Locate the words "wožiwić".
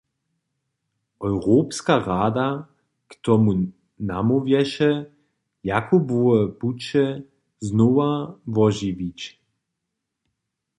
8.55-9.19